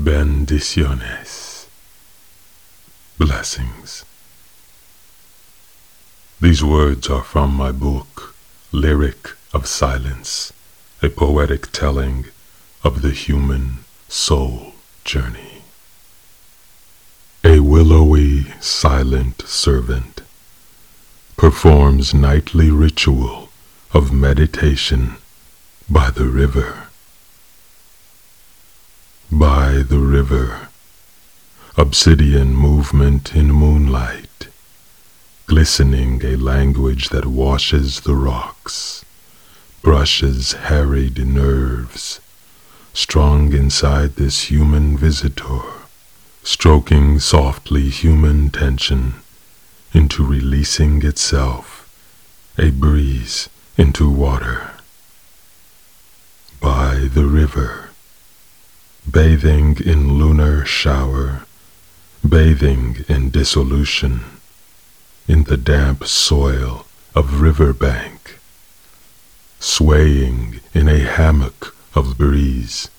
Bendiciones. 0.00 1.68
Blessings. 3.16 4.04
These 6.38 6.62
words 6.62 7.08
are 7.08 7.24
from 7.24 7.54
my 7.54 7.72
book, 7.72 8.34
Lyric 8.72 9.30
of 9.54 9.66
Silence, 9.66 10.52
a 11.02 11.08
poetic 11.08 11.72
telling 11.72 12.26
of 12.84 13.00
the 13.00 13.12
human 13.12 13.84
soul 14.06 14.74
journey. 15.04 15.62
A 17.42 17.60
willowy, 17.60 18.52
silent 18.60 19.40
servant 19.46 20.20
performs 21.38 22.12
nightly 22.12 22.70
ritual 22.70 23.48
of 23.94 24.12
meditation 24.12 25.16
by 25.88 26.10
the 26.10 26.26
river 26.26 26.85
by 29.30 29.82
the 29.82 29.98
river, 29.98 30.68
obsidian 31.76 32.54
movement 32.54 33.34
in 33.34 33.50
moonlight, 33.50 34.46
glistening 35.46 36.24
a 36.24 36.36
language 36.36 37.08
that 37.08 37.26
washes 37.26 38.00
the 38.00 38.14
rocks, 38.14 39.04
brushes 39.82 40.52
harried 40.52 41.18
nerves, 41.26 42.20
strong 42.92 43.52
inside 43.52 44.14
this 44.14 44.48
human 44.48 44.96
visitor, 44.96 45.60
stroking 46.44 47.18
softly 47.18 47.88
human 47.88 48.48
tension 48.48 49.14
into 49.92 50.24
releasing 50.24 51.04
itself, 51.04 51.82
a 52.56 52.70
breeze 52.70 53.48
into 53.76 54.08
water. 54.08 54.70
By 56.60 57.08
the 57.12 57.24
river, 57.26 57.90
bathing 59.10 59.76
in 59.84 60.18
lunar 60.18 60.64
shower, 60.64 61.42
bathing 62.28 63.04
in 63.08 63.30
dissolution, 63.30 64.24
in 65.28 65.44
the 65.44 65.56
damp 65.56 66.04
soil 66.04 66.86
of 67.14 67.40
river 67.40 67.72
bank, 67.72 68.38
swaying 69.60 70.60
in 70.74 70.88
a 70.88 70.98
hammock 70.98 71.74
of 71.94 72.18
breeze, 72.18 72.90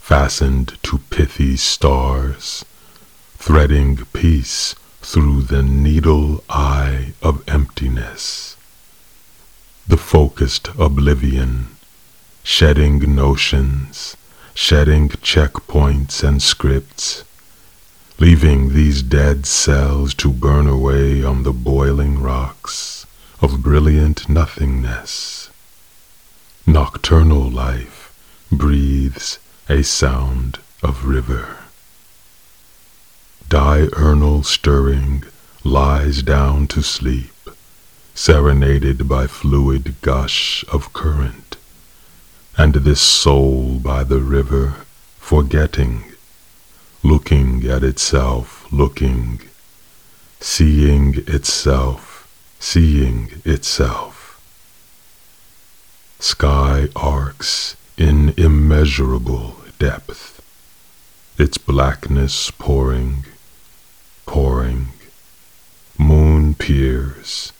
fastened 0.00 0.78
to 0.82 0.98
pithy 1.10 1.56
stars, 1.56 2.64
threading 3.36 3.96
peace 4.12 4.74
through 5.02 5.42
the 5.42 5.62
needle 5.62 6.44
eye 6.48 7.12
of 7.22 7.42
emptiness. 7.48 8.56
The 9.86 9.96
focused 9.96 10.68
oblivion, 10.78 11.76
shedding 12.44 13.14
notions, 13.14 14.16
shedding 14.56 15.06
checkpoints 15.10 16.26
and 16.26 16.42
scripts, 16.42 17.24
leaving 18.18 18.72
these 18.72 19.02
dead 19.02 19.44
cells 19.44 20.14
to 20.14 20.32
burn 20.32 20.66
away 20.66 21.22
on 21.22 21.42
the 21.42 21.52
boiling 21.52 22.18
rocks 22.22 23.06
of 23.42 23.62
brilliant 23.62 24.30
nothingness. 24.30 25.50
Nocturnal 26.66 27.50
life 27.50 28.14
breathes 28.50 29.38
a 29.68 29.82
sound 29.82 30.58
of 30.82 31.04
river. 31.04 31.58
Diurnal 33.50 34.42
stirring 34.42 35.22
lies 35.64 36.22
down 36.22 36.66
to 36.68 36.82
sleep, 36.82 37.50
serenaded 38.14 39.06
by 39.06 39.26
fluid 39.26 39.96
gush 40.00 40.64
of 40.72 40.94
current 40.94 41.45
and 42.58 42.74
this 42.74 43.00
soul 43.00 43.78
by 43.78 44.02
the 44.02 44.20
river, 44.20 44.74
forgetting, 45.18 46.04
looking 47.02 47.66
at 47.66 47.84
itself, 47.84 48.66
looking, 48.72 49.40
seeing 50.40 51.14
itself, 51.26 52.26
seeing 52.58 53.30
itself. 53.44 54.40
Sky 56.18 56.88
arcs 56.96 57.76
in 57.98 58.32
immeasurable 58.38 59.56
depth, 59.78 60.42
its 61.38 61.58
blackness 61.58 62.50
pouring, 62.52 63.26
pouring, 64.24 64.88
moon 65.98 66.54
peers, 66.54 67.52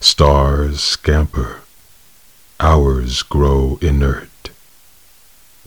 stars 0.00 0.80
scamper, 0.82 1.60
hours 2.60 3.22
grow 3.22 3.78
inert, 3.80 4.28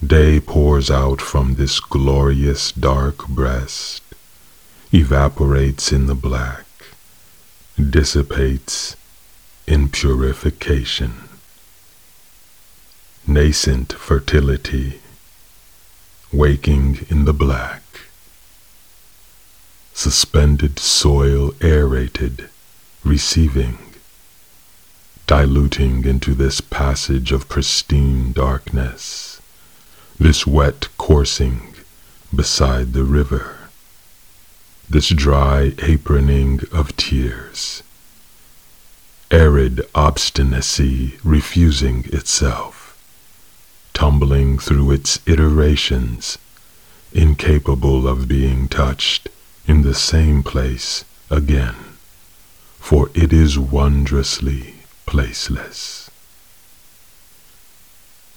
Day 0.03 0.41
pours 0.41 0.91
out 0.91 1.21
from 1.21 1.55
this 1.55 1.79
glorious 1.79 2.73
dark 2.73 3.29
breast, 3.29 4.03
evaporates 4.93 5.93
in 5.93 6.07
the 6.07 6.15
black, 6.15 6.65
dissipates 7.77 8.97
in 9.65 9.87
purification. 9.87 11.29
Nascent 13.25 13.93
fertility, 13.93 14.99
waking 16.31 17.05
in 17.09 17.23
the 17.23 17.33
black. 17.33 17.83
Suspended 19.93 20.77
soil 20.77 21.53
aerated, 21.61 22.49
receiving, 23.05 23.77
diluting 25.25 26.03
into 26.03 26.33
this 26.33 26.59
passage 26.59 27.31
of 27.31 27.47
pristine 27.47 28.33
darkness 28.33 29.34
this 30.19 30.47
wet 30.47 30.87
coursing 30.97 31.73
beside 32.33 32.93
the 32.93 33.03
river, 33.03 33.69
this 34.89 35.09
dry 35.09 35.71
aproning 35.77 36.71
of 36.73 36.95
tears, 36.95 37.83
arid 39.29 39.81
obstinacy 39.93 41.17
refusing 41.23 42.05
itself, 42.13 42.97
tumbling 43.93 44.57
through 44.57 44.91
its 44.91 45.19
iterations, 45.25 46.37
incapable 47.11 48.07
of 48.07 48.27
being 48.27 48.67
touched 48.67 49.27
in 49.67 49.81
the 49.81 49.93
same 49.93 50.43
place 50.43 51.03
again, 51.29 51.75
for 52.79 53.09
it 53.13 53.33
is 53.33 53.59
wondrously 53.59 54.75
placeless. 55.05 56.09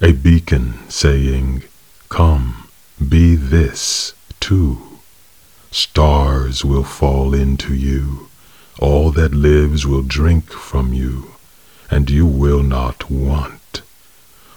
A 0.01 0.13
beacon 0.13 0.89
saying, 0.89 1.63
Come, 2.09 2.67
be 3.07 3.35
this 3.35 4.13
too. 4.39 4.99
Stars 5.71 6.65
will 6.65 6.83
fall 6.83 7.35
into 7.35 7.73
you, 7.75 8.27
all 8.79 9.11
that 9.11 9.33
lives 9.33 9.85
will 9.85 10.01
drink 10.01 10.51
from 10.51 10.91
you, 10.91 11.35
and 11.91 12.09
you 12.09 12.25
will 12.25 12.63
not 12.63 13.11
want. 13.11 13.81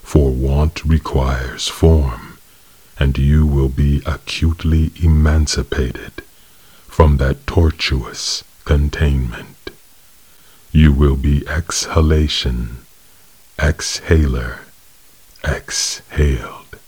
For 0.02 0.30
want 0.30 0.82
requires 0.84 1.68
form, 1.68 2.38
and 2.98 3.18
you 3.18 3.46
will 3.46 3.68
be 3.68 4.02
acutely 4.06 4.90
emancipated 5.02 6.22
from 6.88 7.18
that 7.18 7.46
tortuous 7.46 8.44
containment. 8.64 9.70
You 10.72 10.92
will 10.92 11.16
be 11.16 11.46
exhalation, 11.46 12.78
exhaler, 13.58 14.60
exhaled. 15.44 16.78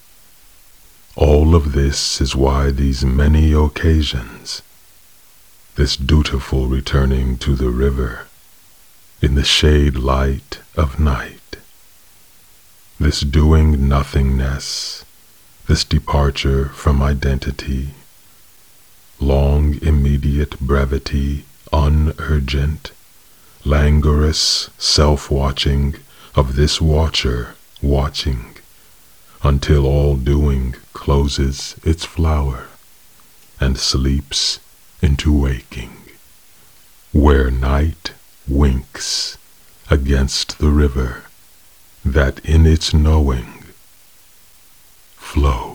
All 1.16 1.54
of 1.54 1.74
this 1.74 2.20
is 2.20 2.34
why 2.34 2.72
these 2.72 3.04
many 3.04 3.52
occasions, 3.52 4.62
this 5.76 5.96
dutiful 5.96 6.66
returning 6.66 7.38
to 7.38 7.54
the 7.54 7.70
river, 7.70 8.26
in 9.22 9.36
the 9.36 9.44
shade 9.44 9.94
light 9.96 10.58
of 10.76 10.98
night, 10.98 11.58
this 12.98 13.20
doing 13.20 13.88
nothingness, 13.88 15.04
this 15.68 15.84
departure 15.84 16.70
from 16.70 17.00
identity, 17.00 17.90
long 19.20 19.78
immediate 19.82 20.58
brevity, 20.58 21.44
unurgent, 21.72 22.90
languorous 23.64 24.68
self-watching 24.78 25.94
of 26.34 26.56
this 26.56 26.80
watcher 26.80 27.54
watching 27.80 28.56
until 29.44 29.86
all 29.86 30.16
doing 30.16 30.74
closes 30.94 31.76
its 31.84 32.04
flower 32.04 32.68
and 33.60 33.76
sleeps 33.78 34.58
into 35.02 35.32
waking, 35.32 35.96
where 37.12 37.50
night 37.50 38.12
winks 38.48 39.36
against 39.90 40.58
the 40.58 40.70
river 40.70 41.24
that 42.04 42.38
in 42.44 42.64
its 42.66 42.94
knowing 42.94 43.64
flows. 45.16 45.73